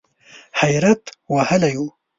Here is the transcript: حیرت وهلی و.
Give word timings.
حیرت 0.59 1.03
وهلی 1.33 1.75
و. 1.79 1.85